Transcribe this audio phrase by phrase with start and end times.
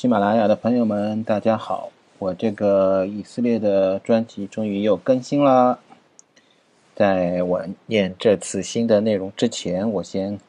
[0.00, 1.90] 喜马拉雅的朋友们，大家好！
[2.18, 5.78] 我这个以色列的专辑终于又更新啦。
[6.94, 10.40] 在我念这次新的内容之前，我先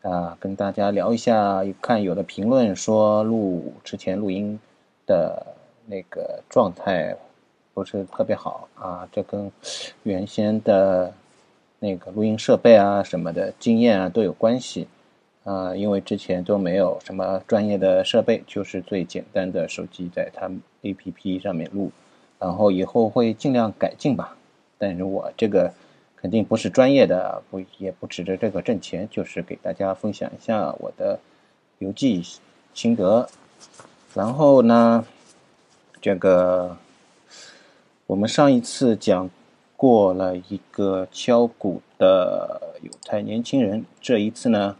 [0.00, 1.62] 啊跟大家聊一下。
[1.82, 4.58] 看有的评论说录之前录音
[5.04, 5.48] 的
[5.84, 7.14] 那个状态
[7.74, 9.52] 不是特别好啊，这跟
[10.04, 11.12] 原先的
[11.80, 14.88] 那个录音设备啊什么的经验啊都有关系。
[15.44, 20.50] 啊，因为之前都没有什么专业的设备，就是最简单的手机在它
[20.82, 21.90] A P P 上面录，
[22.38, 24.36] 然后以后会尽量改进吧。
[24.76, 25.72] 但是我这个
[26.14, 31.18] 肯定不是专业的，不也不指着这个挣钱，就是给大家分享一下我的
[31.78, 32.22] 游记
[32.74, 33.26] 心得。
[34.14, 35.06] 然后呢，
[36.02, 36.76] 这个
[38.06, 39.30] 我们上一次讲
[39.74, 44.76] 过了一个敲鼓的犹太年轻人，这一次呢。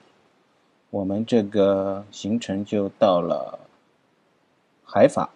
[0.91, 3.59] 我们这个行程就到了
[4.85, 5.31] 海法。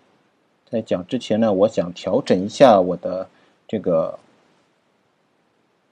[0.69, 3.29] 在讲之前呢，我想调整一下我的
[3.69, 4.19] 这个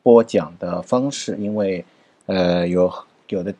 [0.03, 1.84] 播讲的方式，因为
[2.27, 2.92] 呃有
[3.28, 3.55] 有的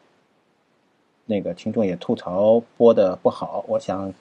[1.25, 3.65] 那个听众也吐槽播的不好。
[3.69, 4.13] 我想，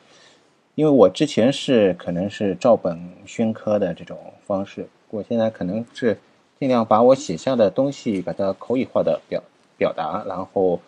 [0.75, 6.19] 因为我之前是可能是照本宣科的这种方式，我现在可能是
[6.59, 9.41] 尽量把我写下的东西把它口语化的表。
[9.81, 10.79] 表达，然后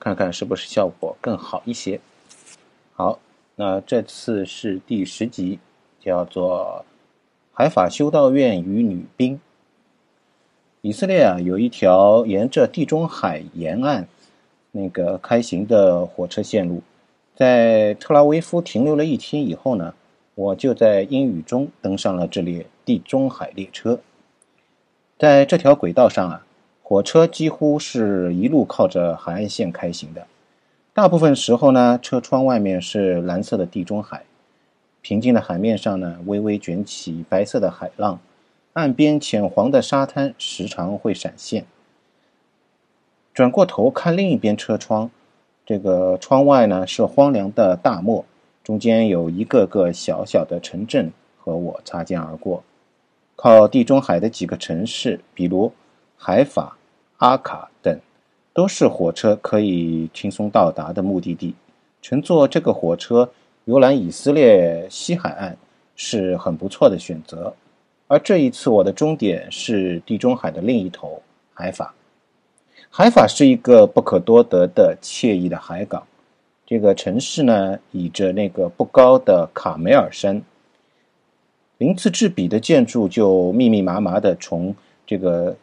[0.00, 2.00] 看看是不是效果更好一些。
[2.94, 3.18] 好，
[3.56, 5.58] 那这次是第十集，
[6.00, 6.82] 叫做
[7.52, 9.34] 《海法修道院与女兵》。
[10.80, 14.08] 以色列啊，有一条沿着地中海沿岸
[14.70, 16.82] 那个开行的火车线路，
[17.36, 19.92] 在特拉维夫停留了一天以后呢，
[20.34, 24.00] 我就在阴雨中登上了这列地中海列车。
[25.18, 26.46] 在这条轨道上啊。
[26.88, 30.26] 火车几乎是一路靠着海岸线开行的，
[30.94, 34.22] 大部分时候呢，车窗外面是蓝色的地中海，
[35.02, 38.18] 平静的海面上呢，微微卷起白色的海浪，
[38.72, 41.66] 岸边浅黄的沙滩时常会闪现。
[43.34, 45.10] 转过头看另一边车窗，
[45.66, 48.24] 这个窗外呢是荒凉的大漠，
[48.64, 52.64] 中间有一个个小小的城镇和我擦肩而过。
[53.36, 55.70] 靠地中海的几个城市，比如
[56.16, 56.76] 海法。
[57.18, 57.98] 阿卡等
[58.52, 61.54] 都是火车可以轻松到达的目的地。
[62.00, 63.28] 乘坐这个火车
[63.64, 65.56] 游览以色列西海岸
[65.96, 67.52] 是很不错的选择。
[68.06, 71.20] 而这一次我的终点是地中海的另一头
[71.52, 71.92] 海法。
[72.88, 76.06] 海法是一个不可多得的惬意的海港。
[76.64, 80.40] 这个城市呢，倚着那个不高的卡梅尔山，
[81.78, 84.74] 鳞次栉比的建筑就密密麻麻的从
[85.04, 85.56] 这个。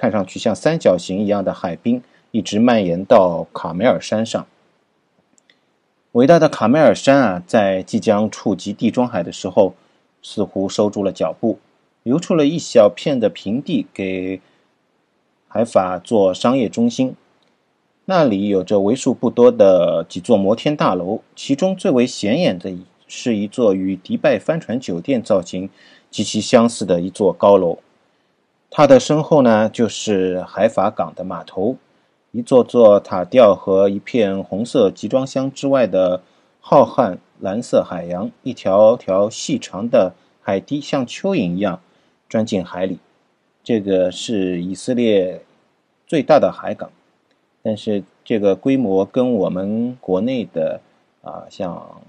[0.00, 4.46] 看上去像三角形一样的海滨，一直蔓延到卡梅尔山上。
[6.12, 9.74] 伟大的卡梅尔山啊，在即将触及地中海的时候，
[10.22, 11.58] 似乎收住了脚步，
[12.02, 14.40] 留出了一小片的平地给
[15.46, 17.14] 海法做商业中心。
[18.06, 22.74] 那里有着为数不多的几座摩天大楼，其中最为显眼的
[23.06, 25.68] 是一座与迪拜帆船酒店造型
[26.10, 27.80] 极其相似的一座高楼。
[28.72, 31.76] 它的身后呢，就是海法港的码头，
[32.30, 36.22] 一座座塔吊和一片红色集装箱之外的
[36.60, 41.80] 浩瀚蓝色海洋，一条条细长的海堤像蚯蚓一样
[42.28, 43.00] 钻进海里。
[43.64, 45.42] 这个是以色列
[46.06, 46.92] 最大的海港，
[47.62, 50.80] 但是这个规模跟我们国内的
[51.22, 52.00] 啊，像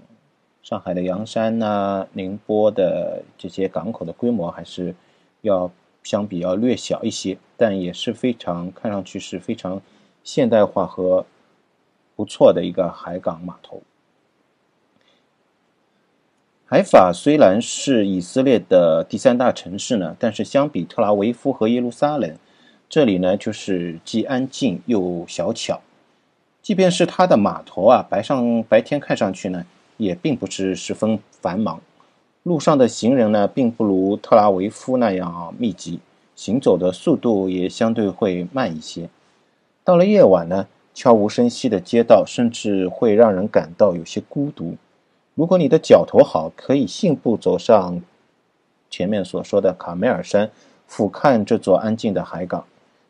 [0.62, 4.94] 上海的洋山呐、宁波的这些港口的规模还是
[5.42, 5.72] 要。
[6.04, 9.82] 相比要略小一些，但也是非常看上去是非常
[10.24, 11.26] 现代化和
[12.16, 13.82] 不错的一个海港码头。
[16.66, 22.38] 海法虽然是以色列的第三大城市呢，但是相比特拉维夫和耶路撒冷，
[22.88, 25.82] 这里呢就是既安静又小巧。
[26.62, 29.66] 即便是它的码头啊，白上白天看上去呢，
[29.98, 31.82] 也并不是十分繁忙。
[32.44, 36.00] 路上的行人呢，并不如特拉维夫那样密集，
[36.36, 39.10] 行走的速度也相对会慢一些。
[39.84, 44.76] 到了夜晚呢，悄无声息的街道甚至会让人感到有些孤独。
[45.36, 48.02] 如果你的脚头好，可以信步走上
[48.90, 50.50] 前面所说的卡梅尔山，
[50.88, 52.66] 俯瞰这座安静的海港，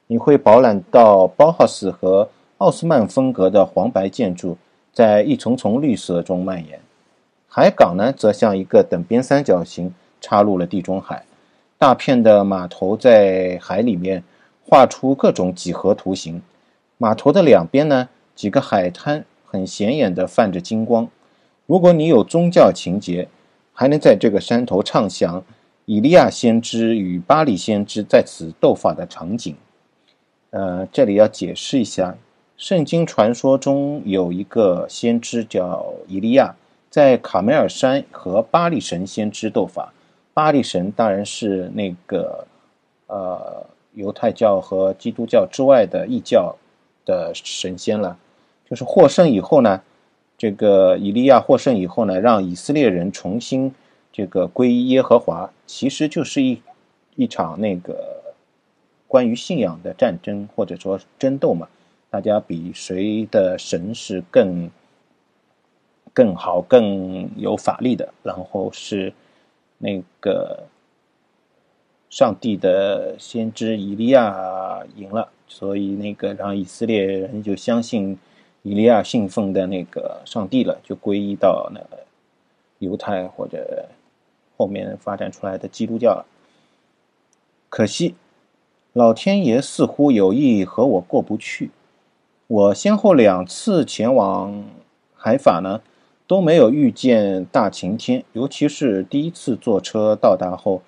[0.07, 4.57] 你会饱览到包豪斯和奥斯曼风格的黄白建筑
[4.91, 6.81] 在一丛丛绿色中蔓延。
[7.53, 11.25] 海港呢，则像一个等边三角形，插入了地中海。
[11.77, 14.23] 大片的码头在海里面
[14.63, 16.41] 画出各种几何图形。
[16.97, 21.09] 码头的两边呢，几个海滩很显眼的泛着金光。
[21.65, 23.27] 如果你有宗教情节，
[23.73, 25.43] 还能在这个山头畅想
[25.83, 29.53] 以利亚先知与巴利先知在此斗法的场景。
[30.51, 32.15] 呃，这里要解释一下，
[32.55, 36.55] 圣经传说中有一个先知叫以利亚，
[36.91, 39.93] 在卡梅尔山和巴利神先知斗法。
[40.33, 42.45] 巴利神当然是那个
[43.07, 46.55] 呃犹太教和基督教之外的异教
[47.05, 48.17] 的神仙了。
[48.69, 49.81] 就是获胜以后呢，
[50.37, 53.73] 这个以利亚获胜以后呢，让以色列人重新
[54.11, 56.61] 这个皈依耶和华，其实就是一
[57.15, 58.35] 一场那个
[59.07, 61.67] 关于信仰的战争或者说争斗嘛，
[62.09, 64.69] 大家比谁的神是更
[66.13, 69.13] 更好、更有法力的，然后是
[69.77, 70.63] 那个
[72.09, 78.17] 上帝的先知以利亚赢了，所以那个让以色列人就相信。
[78.63, 82.05] 以利亚信奉的那个上帝了，就皈依到那个
[82.77, 83.89] 犹太或者
[84.55, 86.27] 后面发展出来的基督教了。
[87.67, 88.13] 可惜，
[88.93, 91.71] 老天爷似乎有意和我过不去。
[92.45, 94.63] 我先后两次前往
[95.15, 95.81] 海法呢，
[96.31, 100.81] 都没有遇见大晴天，尤其是第一次坐车到达后，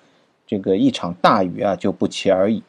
[0.46, 2.62] 这个一场大雨啊就不期而遇。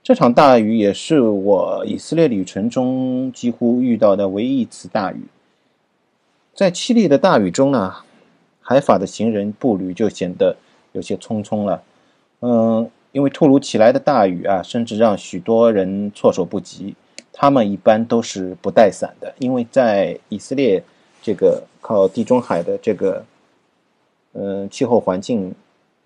[0.00, 5.24] 这场大雨也是我以色列旅程中几乎遇到的唯一一次大雨。
[6.54, 7.96] 在凄厉的大雨中呢，
[8.60, 10.56] 海法的行人步履就显得
[10.92, 11.82] 有些匆匆了。
[12.42, 16.94] 嗯，因为突如其来的大雨啊，甚至让许多人措手不及。
[17.32, 20.80] 他们一般都是不带伞的，因为在以色列
[21.22, 23.24] 这个靠地中海的这个
[24.32, 25.54] 嗯气候环境，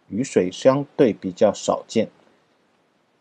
[0.09, 2.09] 雨水相对比较少见。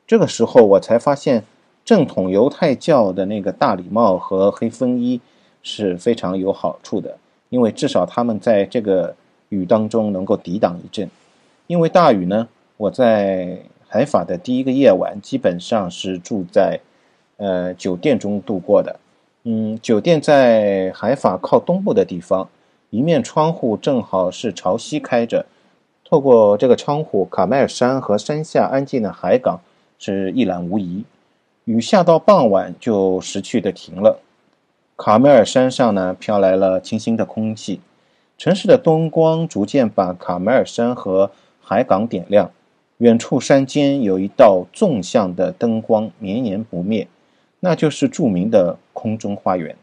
[0.06, 1.44] 这个时候，我才发现
[1.86, 5.19] 正统犹太教的那个大礼帽和黑风衣
[5.62, 7.18] 是非常有好处的，
[7.50, 9.16] 因为至少他们在这个
[9.50, 11.10] 雨当中能够抵挡一阵。
[11.68, 12.48] 因为大雨呢，
[12.78, 13.57] 我在
[13.88, 16.80] 海法的第一个夜晚基本上是住在
[17.38, 19.00] 呃酒店中度过的。
[19.44, 22.50] 嗯，酒店在海法靠东部的地方，
[22.90, 25.45] 一面窗户正好是朝西开着，
[26.10, 29.60] 透过这个窗户，卡麦尔山和山下安静的海港。
[30.00, 31.06] 是一览无遗，
[31.63, 34.19] 雨下到傍晚就识趣的停了。
[34.98, 37.80] 卡梅尔山上呢，飘来了清新的空气，
[38.38, 41.31] 城市的灯光逐渐把卡梅尔山和
[41.62, 42.51] 海港点亮。
[42.98, 47.07] 远处山间有一道纵向的灯光绵延不灭，
[47.65, 49.77] 那就是著名的空中花园。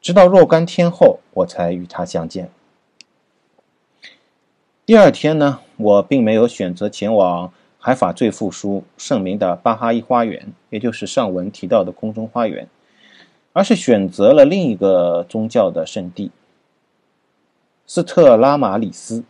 [0.00, 2.50] 直到若干天后，我才与他相见。
[4.84, 7.52] 第二天呢，我并没有选择前往。
[7.78, 12.66] 海法最富庶盛名的巴哈伊花园，也就是上文提到的空中花园，
[13.52, 16.32] 而是选择了另一个宗教的圣地——
[17.86, 19.22] 斯特拉马里斯。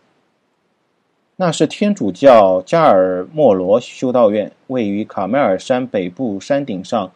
[1.37, 7.12] 那是天主教加尔默罗修道院，位于卡梅尔山北部山顶上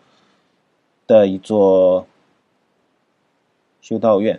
[1.10, 2.06] 的一座
[3.80, 4.38] 修道院。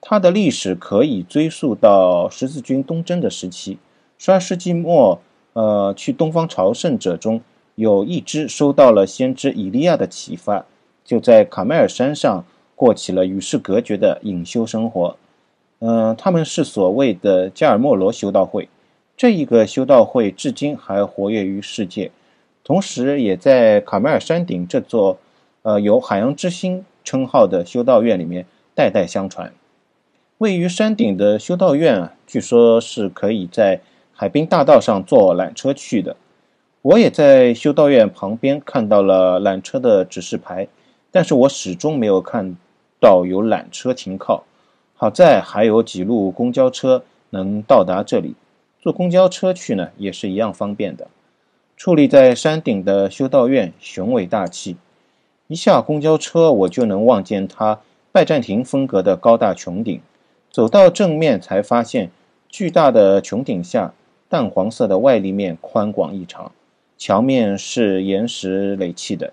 [0.00, 3.76] 它的历史可以追溯到十字军东征的时期，
[4.16, 5.20] 十二世纪末。
[5.58, 7.40] 呃，去东方朝圣者中
[7.76, 10.66] 有一支收到了先知以利亚的启发，
[11.02, 15.16] 就在卡梅尔山上过起了与世隔绝的隐修生活。
[15.78, 18.68] 嗯，他们是所谓的加尔默罗修道会，
[19.16, 22.10] 这一个修道会至今还活跃于世界，
[22.62, 25.18] 同时也在卡梅尔山顶这座
[25.66, 29.52] 呃有“海洋之心”称号的修道院里面代代相传。
[30.38, 33.80] 位于山顶的修道院啊，据说是可以在。
[34.18, 36.16] 海滨大道上坐缆车去的，
[36.80, 40.68] 我也在修道院旁边看到了缆车的指示牌，
[41.10, 42.56] 但是我始终没有看
[42.98, 44.44] 到有缆车停靠。
[44.94, 48.34] 好在还有几路公交车能到达这里，
[48.80, 51.08] 坐公交车去呢也是一样方便的。
[51.78, 54.78] 矗立在山顶的修道院雄伟大气，
[55.48, 57.80] 一下公交车我就能望见它
[58.12, 60.00] 拜占庭风格的高大穹顶。
[60.50, 62.10] 走到正面才发现，
[62.48, 63.94] 巨大的穹顶下。
[64.28, 66.50] 淡黄色的外立面宽广异常，
[66.98, 69.32] 墙面是岩石垒砌的，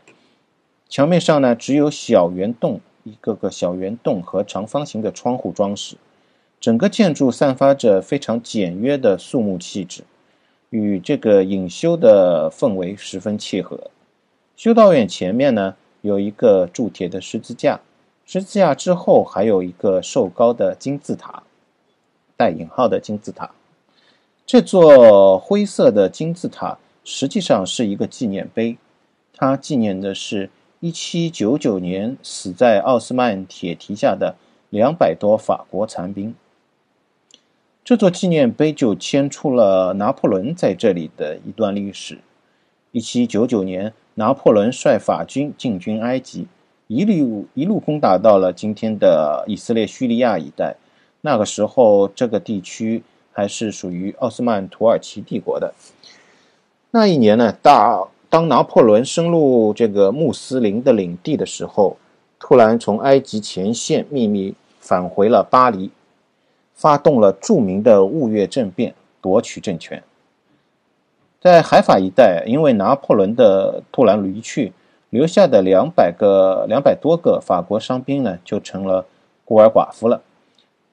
[0.88, 5.96] 墙面上呢只有小圆洞，一个个小圆洞和长方形的窗户装饰，
[6.60, 10.03] 整个建筑散发着非常简约的肃穆气质，
[10.70, 13.89] 与这个隐修的氛围十分契合。
[14.55, 17.79] 修道院前面呢有一个铸铁的十字架，
[18.25, 21.43] 十字架之后还有一个瘦高的金字塔，
[22.36, 23.51] 带引号的金字塔。
[24.45, 28.77] 这座灰色的金字塔实际上是一个纪念碑，
[29.33, 30.50] 它纪念的是
[30.81, 34.36] 1799年死在奥斯曼铁蹄下的
[34.69, 36.36] 两百多法国残兵。
[37.86, 42.19] 这座纪念碑就牵出了拿破仑在这里的一段历史。
[42.91, 46.48] 一七九九年，拿破仑率法军进军埃及，
[46.88, 50.75] 一路一路攻打到了今天的以色列叙利亚一带。
[51.22, 55.74] 那个时候，这个地区还是属于奥斯曼土耳其帝国的。
[56.91, 61.98] 那一年呢，大当拿破仑深入这个穆斯林的领地的时候，
[62.39, 65.91] 突然从埃及前线秘密返回了巴黎。
[66.75, 70.03] 发动了著名的雾月政变，夺取政权。
[71.43, 74.71] 在海法一带，因为拿破仑的突然离去，
[75.09, 79.05] 留下的两百个、两百多个法国伤兵呢，就成了
[79.43, 80.21] 孤儿寡妇了。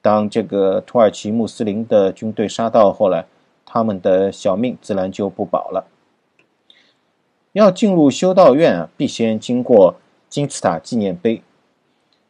[0.01, 3.25] 当这个土耳其穆斯林的军队杀到后来，
[3.65, 5.87] 他们的小命自然就不保了。
[7.53, 9.95] 要进入修道院啊，必先经过
[10.27, 11.41] 金字塔纪念碑。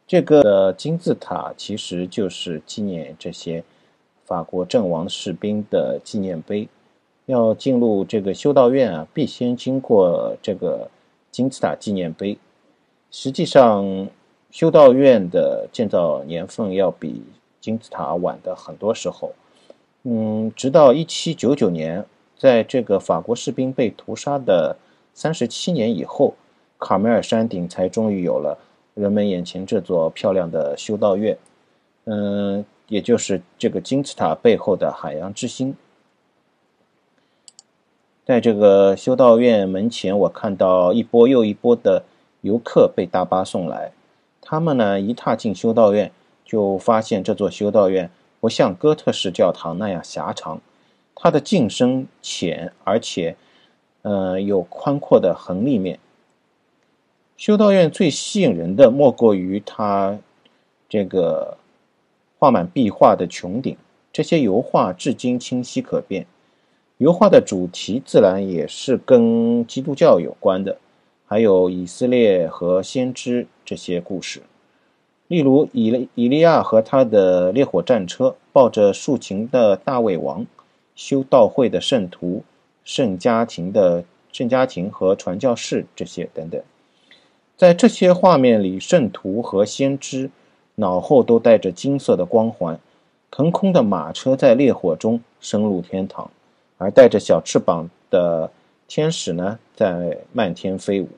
[0.06, 3.64] 这个金字塔其实就是纪念这些
[4.24, 6.68] 法国阵亡士兵的纪念碑。
[7.32, 10.90] 要进入这个修道院啊，必先经过这个
[11.30, 12.36] 金字塔纪念碑。
[13.10, 14.06] 实际上，
[14.50, 17.22] 修道院的建造年份要比
[17.58, 19.32] 金字塔晚的很多时候。
[20.02, 22.04] 嗯，直到一七九九年，
[22.36, 24.76] 在这个法国士兵被屠杀的
[25.14, 26.34] 三十七年以后，
[26.78, 28.58] 卡梅尔山顶才终于有了。
[28.94, 31.38] 人们眼前这座漂亮的修道院，
[32.04, 35.74] 嗯，也就是这个金字塔背后的海洋之心。
[38.24, 42.04] 在这个修道院门前，我看到一波又一波的
[42.42, 43.90] 游客被大巴送来。
[44.40, 46.12] 他们呢，一踏进修道院，
[46.44, 50.60] 就发现这座修道院不像哥特式教堂那样狭长，
[51.16, 53.34] 它的进深浅，而且，
[54.02, 55.98] 嗯，有宽阔的横立面。
[57.36, 60.16] 修道院最吸引人的莫过于它
[60.88, 61.56] 这个
[62.38, 63.76] 画满壁画的穹顶，
[64.12, 66.24] 这些油画至今清晰可辨。
[67.02, 70.78] 油画的主题自然也是跟基督教有关的，
[71.26, 74.40] 还有以色列和先知这些故事。
[75.26, 80.46] 例如，以以利亚和他的烈火战车，抱着竖琴的大卫王，
[80.94, 82.44] 修道会的圣徒、
[82.84, 86.62] 圣家庭的圣家庭和传教士这些等等。
[87.56, 90.30] 在这些画面里，圣徒和先知
[90.76, 92.78] 脑后都带着金色的光环，
[93.28, 96.30] 腾空的马车在烈火中升入天堂，
[96.82, 98.50] 而带着小翅膀的
[98.88, 101.08] 天使呢，在漫天飞舞。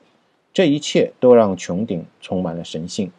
[0.53, 3.11] 这一切都让穹顶充满了神性。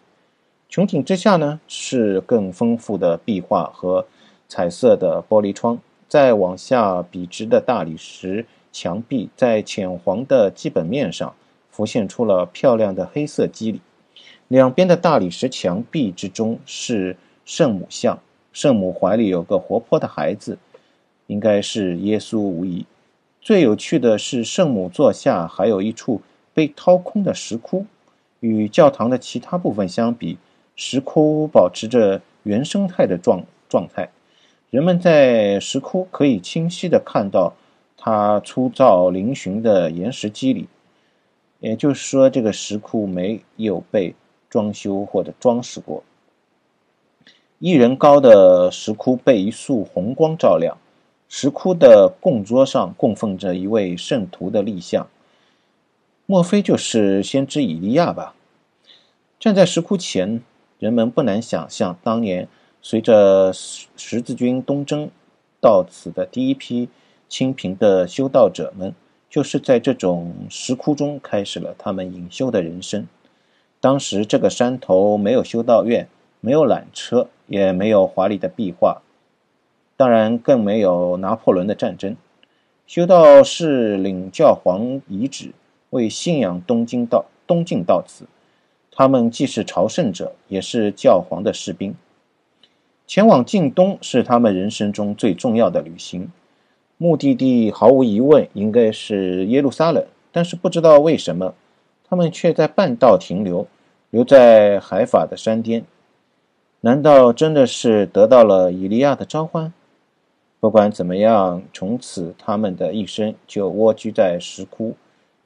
[0.70, 4.06] 穹顶之下呢，是更丰富的壁画和
[4.48, 5.78] 彩色的玻璃窗。
[6.08, 11.34] 再往下，笔直的大理石墙壁在浅黄的基本面上。
[11.68, 13.82] 浮现出了漂亮的黑色肌理，
[14.48, 18.18] 两边的大理石墙壁之中是圣母像，
[18.50, 20.56] 圣母怀里有个活泼的孩子，
[21.26, 22.84] 应该是耶稣无疑。
[23.40, 26.20] 最有趣的是，圣母座下还有一处
[26.52, 27.86] 被掏空的石窟，
[28.40, 30.38] 与教堂的其他部分相比，
[30.74, 34.08] 石窟保持着原生态的状状态，
[34.70, 37.54] 人们在石窟可以清晰地看到
[37.96, 40.68] 它粗糙嶙峋的岩石肌理。
[41.60, 44.14] 也就是说，这个石窟没有被
[44.50, 46.02] 装修或者装饰过。
[47.58, 50.76] 一人高的石窟被一束红光照亮，
[51.28, 55.08] 石窟的供桌上供奉着一位圣徒的立像，
[56.26, 58.34] 莫非就是先知以利亚吧？
[59.38, 60.42] 站在石窟前，
[60.78, 62.48] 人们不难想象，当年
[62.80, 65.10] 随着十字军东征
[65.60, 66.88] 到此的第一批
[67.28, 68.94] 清贫的修道者们。
[69.28, 73.06] 就是在这种石窟中开始了他们隐修的人生。
[73.80, 76.08] 当时这个山头没有修道院，
[76.40, 79.02] 没有缆车，也没有华丽的壁画，
[79.96, 82.16] 当然更没有拿破仑的战争。
[82.86, 85.52] 修道士领教皇遗旨，
[85.90, 88.26] 为信仰东京到东进到此。
[88.92, 91.94] 他们既是朝圣者，也是教皇的士兵。
[93.06, 96.30] 前往近东是他们人生中最重要的旅行。
[96.96, 101.54] 目的地毫无疑问应该是耶路撒冷，但是不知道为什么，
[102.08, 103.66] 他们却在半道停留，
[104.10, 105.84] 留在海法的山巅。
[106.80, 109.72] 难道真的是得到了以利亚的召唤？
[110.58, 114.94] 不管怎么样，从此他们的一生就蜗居在石窟，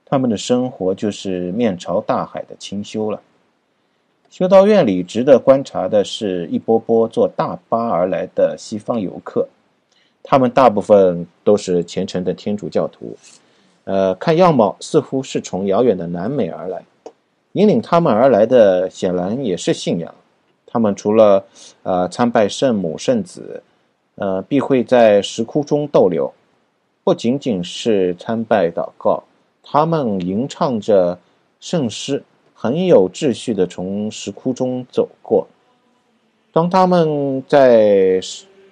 [0.04, 3.20] 他们的生活就是面朝大海的清修了。
[4.30, 9.48] 修道院里值得观察的是一波波坐大巴而来的西方游客。
[10.22, 13.16] 他们大部分都是虔诚的天主教徒，
[13.84, 16.82] 呃，看样貌似乎是从遥远的南美而来。
[17.52, 20.14] 引领他们而来的显然也是信仰。
[20.66, 21.44] 他们除了
[21.82, 23.60] 呃参拜圣母、圣子，
[24.20, 26.30] 呃，必会在石窟中逗留。
[27.02, 29.22] 不仅仅是参拜祷告，
[29.62, 31.18] 他们吟唱着
[31.58, 32.22] 圣诗，
[32.54, 35.46] 很有秩序地从石窟中走过。
[36.52, 38.20] 当他们在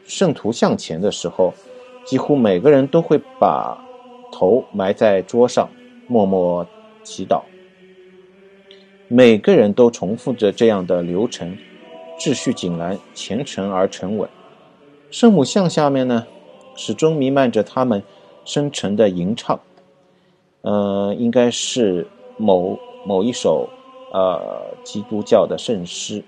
[0.05, 1.55] 圣徒像前的时候，
[2.05, 3.83] 几乎每个人都会把
[4.31, 5.67] 头埋在桌上，
[6.07, 6.67] 默默
[7.03, 7.41] 祈祷。
[9.09, 11.57] 每个人都重复着这样的流程，
[12.21, 14.29] 秩序井然，虔诚而沉稳。
[15.11, 16.27] 圣母像下面呢，
[16.77, 18.03] 始终弥漫着他们
[18.45, 19.59] 深沉的吟唱，
[20.61, 23.69] 呃，应该是某某一首
[24.13, 24.39] 呃
[24.85, 26.23] 基督教的圣诗。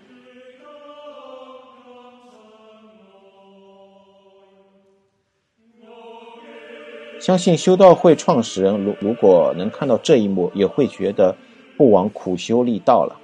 [7.20, 11.36] 相信修道会创始人如如果能看到这一幕，也会觉得
[11.76, 13.20] 不枉苦修力道了。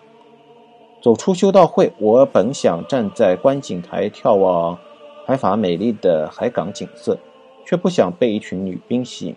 [1.01, 4.79] 走出修道会，我本想站在观景台眺望。
[5.27, 7.19] 海法美丽的海港景色，
[7.67, 9.35] 却不想被一群女兵吸引。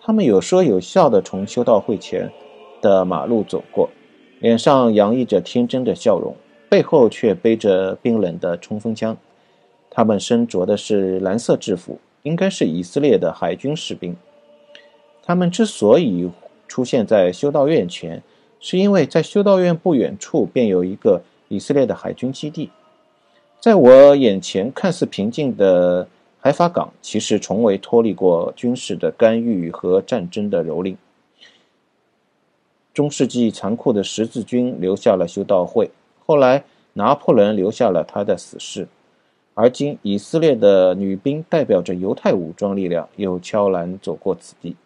[0.00, 2.28] 她们有说有笑地从修道会前
[2.82, 3.88] 的马路走过，
[4.40, 6.34] 脸上洋溢着天真的笑容，
[6.68, 9.16] 背后却背着冰冷的冲锋枪。
[9.88, 14.16] 他们身着的是蓝色制服，应该是以色列的海军士兵。
[15.22, 16.28] 他们之所以
[16.66, 18.20] 出现在修道院前，
[18.58, 22.68] 是因为在修道院不远处便有一个以色列的海军基地。
[23.64, 26.06] 在我眼前看似平静的
[26.38, 30.96] 海法港，其实从未脱离过军事的干预和战争的蹂躏。
[32.92, 35.90] 中世纪残酷的十字军留下了修道会，
[36.26, 38.86] 后来拿破仑留下了他的死士，
[39.54, 44.76] 而今以色列的女兵代表着犹太武装力量，又悄然走过此地。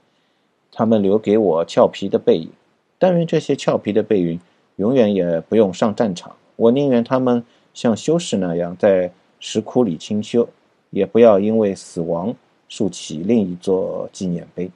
[0.71, 2.49] 他们留给我俏皮的背影，
[2.97, 4.41] 但愿这些俏皮的背影
[4.77, 6.37] 永远也不用上战场。
[6.55, 7.45] 我宁愿他们。
[7.79, 9.09] 像修士那样在
[9.39, 10.49] 石窟里清修，
[10.91, 12.35] 也不要因为死亡
[12.69, 14.69] 竖起另一座纪念碑。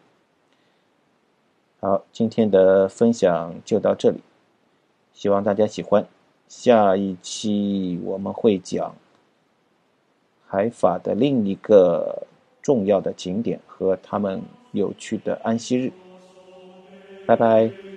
[1.80, 4.20] 好，今天的分享就到这里，
[5.12, 6.06] 希望大家喜欢。
[6.46, 8.94] 下一期我们会讲
[10.46, 12.24] 海法的另一个
[12.62, 15.90] 重要的景点和他们有趣的安息日。
[17.26, 17.91] 拜拜。